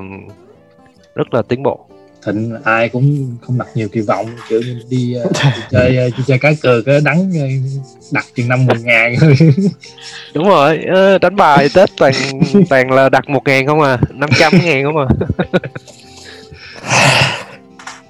[1.14, 1.86] rất là tiến bộ
[2.26, 6.18] thịnh ai cũng không đặt nhiều kỳ vọng kiểu như đi, uh, đi chơi uh,
[6.18, 7.82] đi chơi cá cờ cái đắng uh,
[8.12, 9.34] đặt chừng năm mười ngàn thôi.
[10.34, 10.80] Đúng rồi
[11.20, 12.12] đánh bài tết toàn
[12.70, 15.06] toàn là đặt một ngàn không à năm trăm ngàn không à.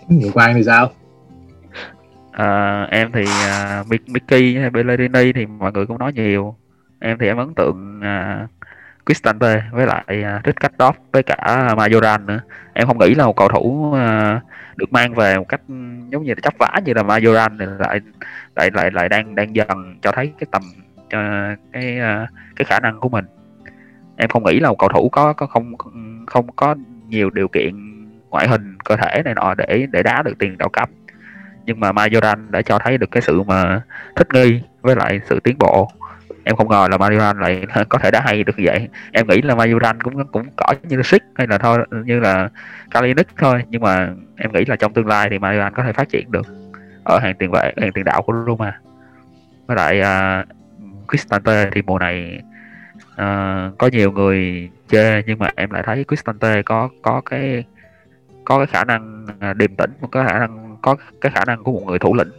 [0.09, 0.91] Nhiều quan thì sao?
[2.33, 6.57] À, em thì uh, Mickey hay Bellerini thì mọi người cũng nói nhiều.
[7.01, 8.51] Em thì em ấn tượng uh,
[9.07, 11.37] Cristante với lại à, uh, Kattop với cả
[11.77, 12.41] Majoran nữa.
[12.73, 14.41] Em không nghĩ là một cầu thủ à,
[14.77, 15.75] được mang về một cách ừ,
[16.11, 18.01] giống như là chấp vá như là Majoran thì lại
[18.57, 20.63] lại lại lại đang đang dần cho thấy cái tầm
[21.11, 21.19] cho
[21.73, 21.99] cái
[22.57, 23.25] cái khả năng của mình.
[24.17, 25.73] Em không nghĩ là một cầu thủ có có không
[26.27, 26.75] không có
[27.09, 27.75] nhiều điều kiện
[28.31, 30.91] ngoại hình cơ thể này nọ để để đá được tiền đạo cấp.
[31.67, 33.81] Nhưng mà Majoran đã cho thấy được cái sự mà
[34.17, 35.91] thích nghi với lại sự tiến bộ
[36.45, 38.89] em không ngờ là Majoran lại có thể đá hay được vậy.
[39.13, 42.49] Em nghĩ là Majoran cũng cũng cỡ như Sik hay là thôi như là
[42.91, 43.63] Kalinic thôi.
[43.69, 46.47] Nhưng mà em nghĩ là trong tương lai thì Majoran có thể phát triển được
[47.05, 48.81] ở hàng tiền vệ hàng tiền đạo của Roma.
[49.67, 50.49] Với lại uh,
[51.09, 52.41] Cristante thì mùa này
[53.13, 57.65] uh, có nhiều người chê nhưng mà em lại thấy Cristante có có cái
[58.45, 61.73] có cái khả năng à, điềm tĩnh có khả năng có cái khả năng của
[61.73, 62.31] một người thủ lĩnh.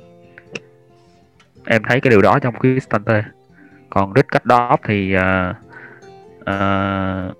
[1.66, 3.24] Em thấy cái điều đó trong Cristante
[3.96, 5.56] còn Rick cách đó thì uh,
[6.42, 7.38] uh,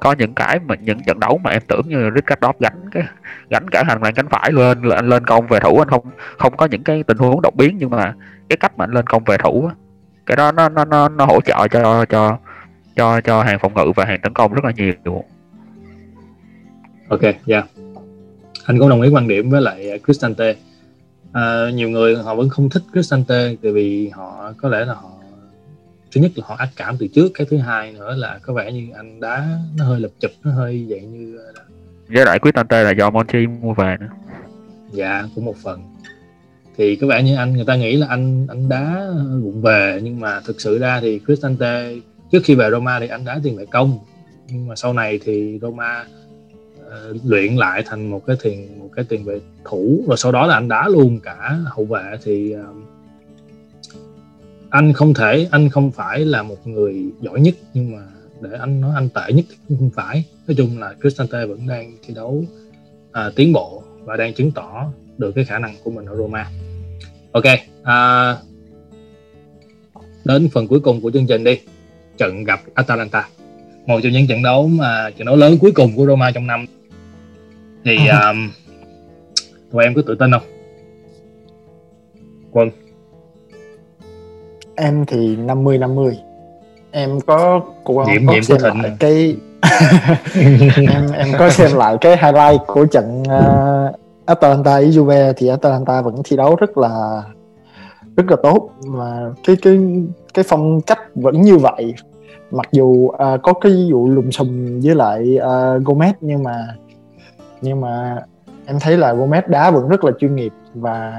[0.00, 2.90] có những cái mà những trận đấu mà em tưởng như Rick cách đó gánh
[2.92, 3.02] cái
[3.50, 6.56] gánh cả hàng làng cánh phải lên lên lên công về thủ anh không không
[6.56, 8.14] có những cái tình huống đột biến nhưng mà
[8.48, 9.70] cái cách mà anh lên công về thủ
[10.26, 12.38] cái đó nó nó nó, nó hỗ trợ cho cho
[12.96, 15.24] cho cho hàng phòng ngự và hàng tấn công rất là nhiều.
[17.08, 17.64] Ok yeah
[18.64, 20.54] anh cũng đồng ý quan điểm với lại Cristante.
[21.32, 25.10] À, nhiều người họ vẫn không thích Cristante tại vì họ có lẽ là họ
[26.14, 28.72] thứ nhất là họ ác cảm từ trước cái thứ hai nữa là có vẻ
[28.72, 31.38] như anh đá nó hơi lập chụp nó hơi dạng như
[32.08, 34.08] với lại Cristante là do Monchi mua về nữa.
[34.92, 35.82] Dạ cũng một phần.
[36.76, 39.10] Thì có vẻ như anh người ta nghĩ là anh anh đá
[39.42, 41.94] vụng về nhưng mà thực sự ra thì Cristante
[42.32, 43.98] trước khi về Roma thì anh đá tiền vệ công.
[44.48, 46.04] Nhưng mà sau này thì Roma
[46.86, 50.04] uh, luyện lại thành một cái tiền một cái tiền vệ thủ.
[50.08, 52.93] Rồi sau đó là anh đá luôn cả hậu vệ thì uh,
[54.74, 58.02] anh không thể anh không phải là một người giỏi nhất nhưng mà
[58.40, 60.24] để anh nói anh tệ nhất cũng không phải.
[60.46, 62.44] Nói chung là Cristante vẫn đang thi đấu
[63.08, 66.50] uh, tiến bộ và đang chứng tỏ được cái khả năng của mình ở Roma.
[67.32, 67.44] Ok
[67.80, 68.44] uh,
[70.24, 71.60] đến phần cuối cùng của chương trình đi.
[72.18, 73.28] Trận gặp Atalanta
[73.86, 76.66] một trong những trận đấu mà trận đấu lớn cuối cùng của Roma trong năm.
[77.84, 78.50] Thì um,
[79.70, 80.42] tụi em có tự tin không?
[82.50, 82.70] Quân
[84.76, 86.18] em thì 50 50
[86.90, 89.36] em có Nhiễm- có xem của lại cái
[90.94, 96.02] em em có xem lại cái highlight của trận uh, Atalanta với Juve thì Atalanta
[96.02, 97.22] vẫn thi đấu rất là
[98.16, 98.70] rất là tốt.
[98.86, 99.78] Mà cái cái
[100.34, 101.94] cái phong cách vẫn như vậy.
[102.50, 106.66] Mặc dù à, có cái vụ lùm xùm với lại à, Gomez nhưng mà
[107.60, 108.16] nhưng mà
[108.66, 111.12] em thấy là Gomez đá vẫn rất là chuyên nghiệp và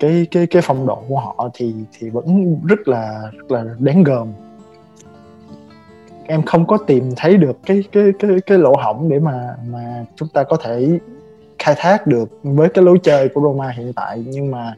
[0.00, 4.04] cái cái cái phong độ của họ thì thì vẫn rất là rất là đáng
[4.04, 4.32] gờm.
[6.26, 10.04] Em không có tìm thấy được cái cái cái cái lỗ hổng để mà mà
[10.16, 10.98] chúng ta có thể
[11.58, 14.74] khai thác được với cái lối chơi của Roma hiện tại, nhưng mà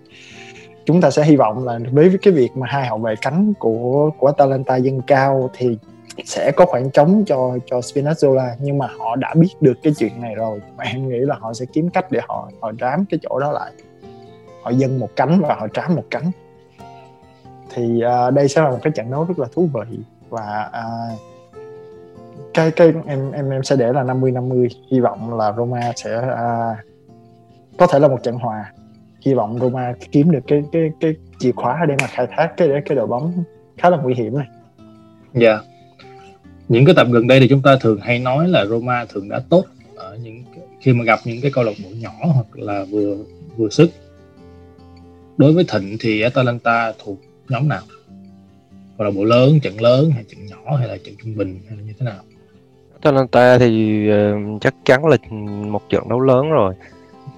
[0.85, 4.11] chúng ta sẽ hy vọng là với cái việc mà hai hậu vệ cánh của
[4.19, 5.79] của Atalanta dâng cao thì
[6.25, 10.21] sẽ có khoảng trống cho cho Spinazzola, nhưng mà họ đã biết được cái chuyện
[10.21, 13.21] này rồi và em nghĩ là họ sẽ kiếm cách để họ họ rám cái
[13.23, 13.73] chỗ đó lại
[14.63, 16.31] họ dâng một cánh và họ trám một cánh
[17.75, 19.99] thì uh, đây sẽ là một cái trận đấu rất là thú vị
[20.29, 21.19] và uh,
[22.55, 26.17] cái cái em em em sẽ để là 50 50 hy vọng là Roma sẽ
[26.17, 26.77] uh,
[27.79, 28.73] có thể là một trận hòa
[29.21, 32.69] hy vọng Roma kiếm được cái cái cái chìa khóa để mà khai thác cái
[32.85, 33.45] cái đội bóng
[33.77, 34.47] khá là nguy hiểm này
[35.35, 35.61] Dạ.
[36.69, 39.41] Những cái tập gần đây thì chúng ta thường hay nói là Roma thường đã
[39.49, 39.65] tốt
[39.97, 40.43] ở những
[40.81, 43.17] khi mà gặp những cái câu lạc bộ nhỏ hoặc là vừa
[43.57, 43.91] vừa sức.
[45.37, 47.19] Đối với Thịnh thì Atalanta thuộc
[47.49, 47.83] nhóm nào?
[48.99, 51.77] Câu lạc bộ lớn, trận lớn hay trận nhỏ hay là trận trung bình hay
[51.79, 52.23] là như thế nào?
[52.95, 55.17] Atalanta thì ờ, chắc chắn là
[55.69, 56.75] một trận đấu lớn rồi.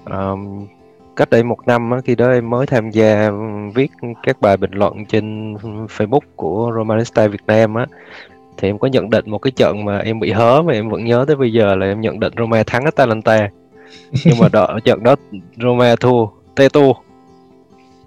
[0.05, 0.67] um,
[1.15, 3.31] cách đây một năm khi đó em mới tham gia
[3.75, 3.91] viết
[4.23, 5.53] các bài bình luận trên
[5.87, 7.85] Facebook của Romanista Việt Nam á
[8.57, 11.05] thì em có nhận định một cái trận mà em bị hớ mà em vẫn
[11.05, 13.49] nhớ tới bây giờ là em nhận định Roma thắng Atalanta
[14.25, 15.15] nhưng mà đợi trận đó
[15.61, 16.93] Roma thua Tetu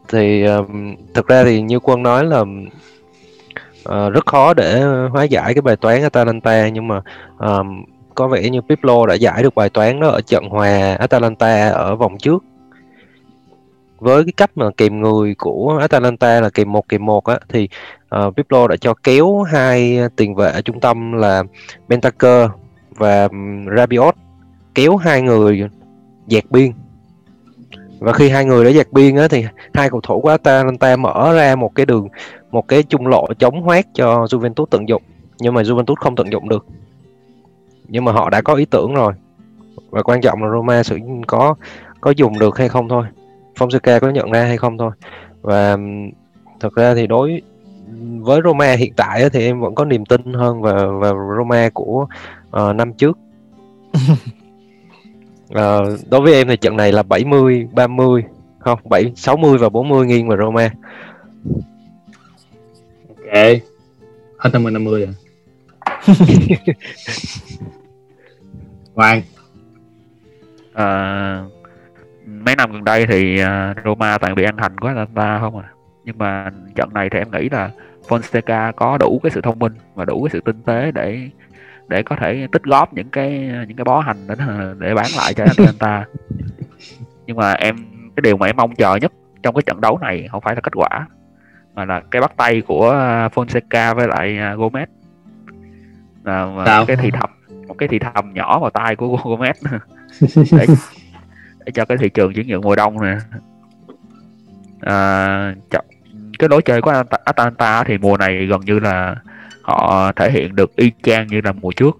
[0.09, 5.55] thì um, thực ra thì như quân nói là uh, rất khó để hóa giải
[5.55, 7.01] cái bài toán Atalanta nhưng mà
[7.39, 11.69] um, có vẻ như Piplo đã giải được bài toán đó ở trận hòa Atalanta
[11.69, 12.45] ở vòng trước.
[13.99, 17.69] Với cái cách mà kèm người của Atalanta là kèm một kèm một á thì
[18.17, 21.45] uh, Piplo đã cho kéo hai tiền vệ trung tâm là
[21.89, 22.51] Bentaker
[22.91, 24.15] và um, Rabiot
[24.75, 25.69] kéo hai người
[26.27, 26.73] dẹt biên
[27.99, 31.33] và khi hai người đã dạt biên á thì hai cầu thủ của Atalanta mở
[31.35, 32.09] ra một cái đường
[32.51, 35.03] một cái trung lộ chống hoát cho Juventus tận dụng.
[35.41, 36.67] Nhưng mà Juventus không tận dụng được.
[37.89, 39.13] Nhưng mà họ đã có ý tưởng rồi.
[39.91, 41.55] Và quan trọng là Roma sẽ có
[42.01, 43.05] có dùng được hay không thôi.
[43.59, 44.91] Fonseca có nhận ra hay không thôi.
[45.43, 45.77] Và
[46.61, 47.43] thật ra thì đối
[48.21, 52.07] với Roma hiện tại thì em vẫn có niềm tin hơn vào vào Roma của
[52.57, 53.19] uh, năm trước.
[55.51, 58.25] Ờ, đối với em thì trận này là 70 30
[58.59, 60.71] không 7 60 và 40 nghiêng vào Roma
[63.09, 63.35] Ok.
[64.39, 65.15] Hết 50 50 rồi.
[68.95, 69.23] Hoàng,
[70.75, 71.43] À,
[72.27, 75.69] mấy năm gần đây thì à, Roma toàn bị ăn hành của Atalanta không à
[76.05, 77.71] nhưng mà trận này thì em nghĩ là
[78.09, 81.29] Fonseca có đủ cái sự thông minh và đủ cái sự tinh tế để
[81.89, 83.31] để có thể tích góp những cái
[83.69, 84.35] những cái bó hành đó
[84.79, 86.05] để bán lại cho Atalanta
[87.27, 87.77] nhưng mà em
[88.17, 90.61] cái điều mà em mong chờ nhất trong cái trận đấu này không phải là
[90.61, 91.07] kết quả
[91.75, 92.93] mà là cái bắt tay của
[93.35, 94.87] Fonseca với lại à, Gomez.
[96.25, 96.87] Là Sao?
[96.87, 97.31] cái thì thầm
[97.69, 99.53] một cái thì thầm nhỏ vào tay của Gomez.
[100.59, 100.67] Để,
[101.65, 103.17] để cho cái thị trường chuyển nhượng mùa đông nè.
[104.81, 105.55] À,
[106.39, 109.17] cái lối chơi của At- Atalanta thì mùa này gần như là
[109.69, 111.99] họ thể hiện được y chang như là mùa trước.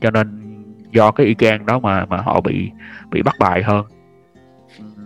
[0.00, 0.40] Cho nên
[0.90, 2.70] do cái y chang đó mà mà họ bị
[3.10, 3.84] bị bắt bài hơn.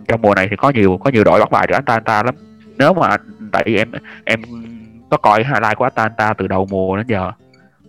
[0.07, 2.35] Trong mùa này thì có nhiều có nhiều đội bắt bài được Atalanta lắm.
[2.77, 3.17] Nếu mà
[3.51, 3.91] tại vì em
[4.25, 4.41] em
[5.09, 7.31] có coi highlight của Atalanta từ đầu mùa đến giờ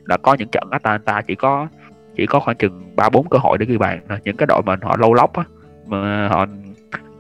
[0.05, 1.69] đã có những trận Atalanta chỉ có
[2.17, 4.77] chỉ có khoảng chừng ba bốn cơ hội để ghi bàn những cái đội mà
[4.83, 5.45] họ lâu lóc á,
[5.87, 6.47] mà họ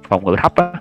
[0.08, 0.72] phòng ngự thấp á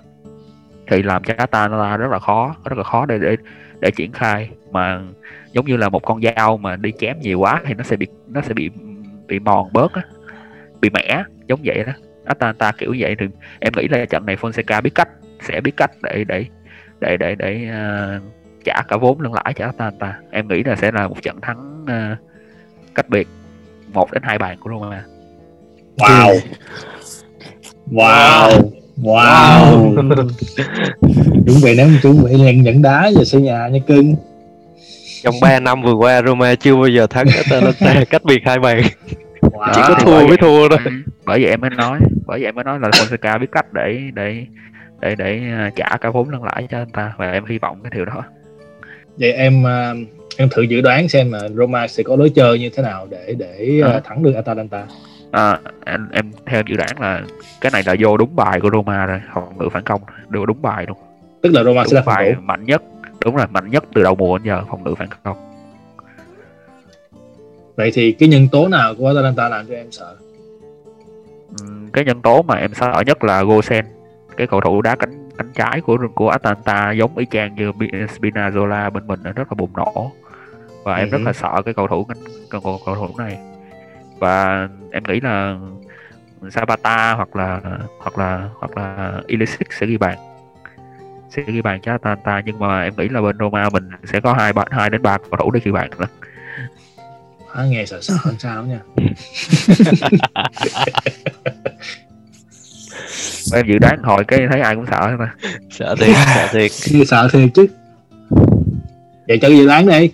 [0.86, 3.36] thì làm cho Atalanta rất là khó rất là khó để để
[3.80, 4.50] để triển khai.
[4.70, 5.00] Mà
[5.52, 8.06] giống như là một con dao mà đi chém nhiều quá thì nó sẽ bị
[8.28, 8.70] nó sẽ bị
[9.26, 10.02] bị mòn bớt á
[10.80, 11.92] bị mẻ giống vậy đó.
[12.24, 13.26] Atalanta kiểu vậy thì
[13.60, 15.08] em nghĩ là trận này Fonseca biết cách
[15.40, 16.44] sẽ biết cách để để
[17.00, 18.22] để để để uh,
[18.64, 20.18] trả cả vốn lẫn lãi cho Atalanta.
[20.30, 22.18] Em nghĩ là sẽ là một trận thắng uh,
[22.94, 23.28] cách biệt
[23.92, 25.04] một đến hai bàn của Roma.
[25.96, 26.38] Wow.
[27.86, 28.70] Wow
[29.02, 29.94] wow.
[31.46, 34.16] Chuẩn bị nếu chuẩn bị liền dẫn đá về xây nhà nha cưng.
[35.22, 38.82] Trong 3 năm vừa qua Roma chưa bao giờ thắng Atalanta cách biệt hai bàn.
[39.40, 39.72] Wow.
[39.74, 40.78] chỉ có thua mới thua thôi.
[40.84, 40.90] Ừ,
[41.24, 44.00] bởi vậy em mới nói bởi vậy em mới nói là Fonseca biết cách để
[44.14, 44.46] để
[45.00, 47.80] để để à, trả cả vốn lẫn lãi cho anh ta và em hy vọng
[47.82, 48.24] cái điều đó.
[49.16, 49.94] Vậy em à,
[50.36, 53.34] em thử dự đoán xem mà Roma sẽ có lối chơi như thế nào để
[53.38, 54.00] để à.
[54.04, 54.86] thắng được Atalanta
[55.32, 57.22] à, em, em theo dự đoán là
[57.60, 60.62] cái này là vô đúng bài của Roma rồi phòng ngự phản công đều đúng
[60.62, 60.96] bài luôn.
[61.42, 62.82] Tức là Roma đúng sẽ là bài mạnh nhất
[63.20, 65.36] đúng rồi mạnh nhất từ đầu mùa đến giờ phòng ngự phản công.
[67.76, 70.16] Vậy thì cái nhân tố nào của Atalanta làm cho em sợ?
[71.92, 73.86] Cái nhân tố mà em sợ nhất là Gosen
[74.36, 77.72] cái cầu thủ đá cánh cánh trái của của Atalanta giống y chang như
[78.18, 80.12] Spinazzola bên mình rất là bùng nổ.
[80.84, 82.18] Và em rất là sợ cái cầu thủ cánh
[82.50, 83.38] cầu, cầu thủ này
[84.18, 85.56] và em nghĩ là
[86.42, 87.60] Zapata hoặc là
[87.98, 90.18] hoặc là hoặc là Ilicic sẽ ghi bàn.
[91.30, 94.32] Sẽ ghi bàn cho Atalanta nhưng mà em nghĩ là bên Roma mình sẽ có
[94.32, 96.06] hai bạn hai đến ba cầu thủ để ghi bàn nữa
[97.56, 98.80] à, nghe sợ sợ hơn sao nha.
[103.52, 105.34] Em dự đoán hồi cái thấy ai cũng sợ mà.
[105.70, 106.72] Sợ thiệt sợ thiệt.
[107.08, 107.66] Sợ thiệt chứ.
[109.28, 110.10] Vậy cho dự đoán đi.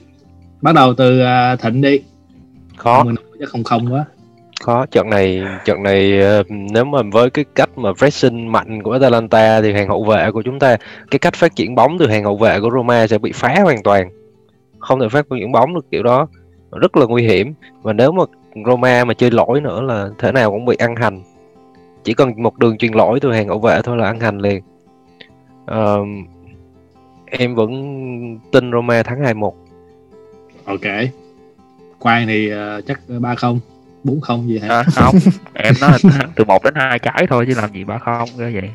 [0.60, 2.02] Bắt đầu từ uh, thịnh đi
[2.76, 3.04] khó.
[3.40, 4.04] Chắc không không quá.
[4.60, 4.86] Khó.
[4.86, 9.72] Trận này trận này nếu mà với cái cách mà pressing mạnh của Atalanta thì
[9.72, 10.76] hàng hậu vệ của chúng ta
[11.10, 13.82] cái cách phát triển bóng từ hàng hậu vệ của Roma sẽ bị phá hoàn
[13.82, 14.10] toàn.
[14.78, 16.28] Không thể phát triển bóng được kiểu đó.
[16.72, 17.54] Rất là nguy hiểm.
[17.82, 18.22] Và nếu mà
[18.66, 21.22] Roma mà chơi lỗi nữa là thể nào cũng bị ăn hành.
[22.04, 24.62] Chỉ cần một đường truyền lỗi từ hàng hậu vệ thôi là ăn hành liền.
[25.70, 26.06] Uh,
[27.26, 27.70] em vẫn
[28.52, 29.52] tin Roma thắng 2-1
[30.64, 30.80] ok
[32.02, 33.60] Quang thì uh, chắc ba không
[34.04, 35.14] bốn không gì hả à, không.
[35.54, 35.98] Em nói
[36.36, 38.70] từ một đến hai trái thôi chứ làm gì ba không cái vậy.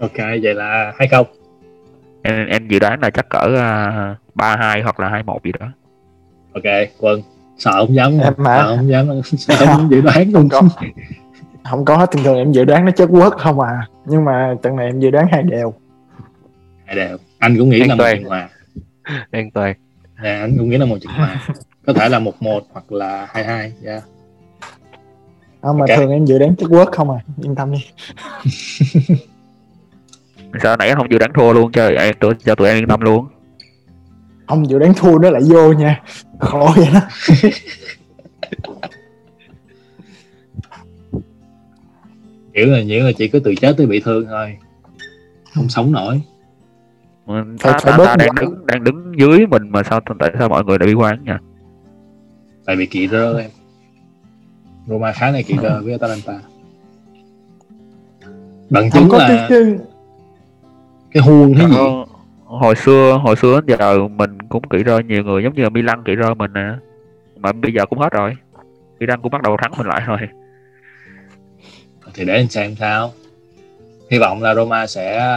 [0.00, 1.26] Ok vậy là hai không.
[2.22, 3.48] Em em dự đoán là chắc cỡ
[4.34, 5.66] ba uh, hai hoặc là hai một gì đó.
[6.52, 7.22] Ok quân.
[7.58, 8.56] Sợ không dám em mà.
[8.58, 10.62] sợ không dám sợ không dự đoán không có.
[11.64, 13.86] Không có thường thường em dự đoán nó chất quốc không à.
[14.06, 15.74] Nhưng mà trận này em dự đoán hai đều.
[16.84, 17.18] Hai đều.
[17.38, 18.48] Anh cũng nghĩ An là một hòa
[19.30, 19.74] an toàn
[20.22, 21.46] à, anh cũng nghĩ là một trận hòa.
[21.86, 24.02] Có thể là một một hoặc là hai hai yeah.
[25.62, 25.96] không mà okay.
[25.96, 27.18] thường em dự đoán chất quốc không à?
[27.42, 27.86] Yên tâm đi.
[30.62, 33.26] Sao nãy không dự đoán thua luôn cho cho, cho tụi em yên tâm luôn.
[34.46, 36.02] Không dự đoán thua nó lại vô nha.
[36.38, 37.00] Khổ vậy đó.
[42.54, 44.56] Kiểu là những là chỉ có từ chết tới bị thương thôi.
[45.54, 46.22] Không sống nổi
[47.28, 50.64] ta, ta, ta, ta đang đứng đang đứng dưới mình mà sao tại sao mọi
[50.64, 51.38] người lại bị quan nha
[52.68, 53.50] tại vì kỳ rơ em.
[54.86, 56.40] Roma khá này kỳ rơ với Atalanta.
[58.70, 59.64] Bằng chứng là cái,
[61.10, 61.76] cái huông thế gì?
[62.44, 65.68] hồi xưa hồi xưa đến giờ mình cũng kỹ rơ nhiều người giống như là
[65.68, 66.70] Milan kỹ rơ mình nè.
[67.36, 68.34] Mà bây giờ cũng hết rồi.
[68.98, 70.18] Milan cũng bắt đầu thắng mình lại rồi.
[72.14, 73.12] Thì để anh xem sao.
[74.10, 75.30] Hy vọng là Roma sẽ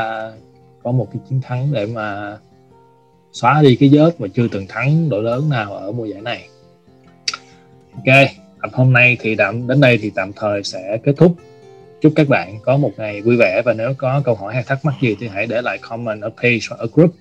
[0.83, 2.37] có một cái chiến thắng để mà
[3.31, 6.47] xóa đi cái vết mà chưa từng thắng đội lớn nào ở mùa giải này.
[7.93, 8.27] Ok
[8.61, 11.35] tập hôm nay thì tạm đến đây thì tạm thời sẽ kết thúc.
[12.01, 14.85] Chúc các bạn có một ngày vui vẻ và nếu có câu hỏi hay thắc
[14.85, 17.11] mắc gì thì hãy để lại comment ở page hoặc ở group.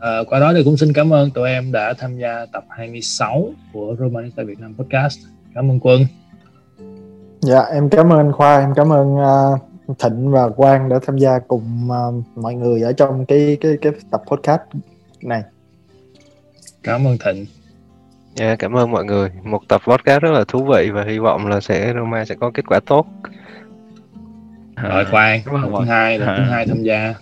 [0.00, 3.50] À, qua đó thì cũng xin cảm ơn tụi em đã tham gia tập 26
[3.72, 5.18] của Romanista Việt Nam Podcast.
[5.54, 6.06] Cảm ơn Quân.
[7.40, 11.38] Dạ em cảm ơn Khoa em cảm ơn uh, Thịnh và Quang đã tham gia
[11.38, 14.60] cùng uh, mọi người ở trong cái cái cái tập podcast
[15.22, 15.42] này
[16.82, 17.46] cảm ơn Thịnh
[18.34, 19.30] Dạ, yeah, cảm ơn mọi người.
[19.42, 22.50] Một tập podcast rất là thú vị và hy vọng là sẽ Roma sẽ có
[22.54, 23.06] kết quả tốt.
[24.76, 27.14] Rồi Quang, lần thứ hai, lần thứ hai tham gia.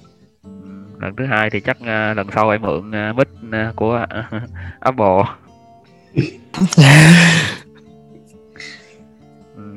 [1.01, 3.29] Lần thứ hai thì chắc uh, lần sau em mượn uh, mic
[3.69, 4.43] uh, của uh,
[4.81, 5.23] Apple.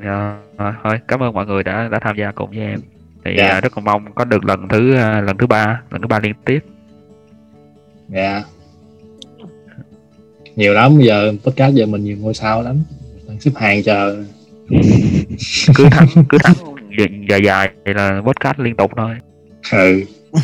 [0.04, 2.80] dạ, thôi cảm ơn mọi người đã đã tham gia cùng với em.
[3.24, 3.56] Thì yeah.
[3.56, 6.18] uh, rất là mong có được lần thứ uh, lần thứ ba, lần thứ ba
[6.18, 6.60] liên tiếp.
[8.08, 8.20] Dạ.
[8.20, 8.44] Yeah
[10.56, 12.82] nhiều lắm giờ podcast giờ mình nhiều ngôi sao lắm
[13.28, 14.24] đang xếp hàng chờ
[15.74, 16.54] cứ thắng cứ thắng
[17.28, 19.14] dài dài thì là podcast liên tục thôi
[19.72, 20.02] ừ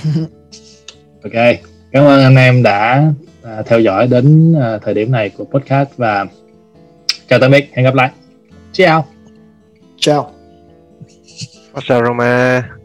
[1.23, 1.57] ok
[1.93, 5.89] cảm ơn anh em đã à, theo dõi đến à, thời điểm này của podcast
[5.97, 6.27] và
[7.29, 8.11] chào tạm biệt hẹn gặp lại
[8.73, 9.07] ciao
[10.01, 10.35] Ciao.
[11.73, 12.80] Forza Roma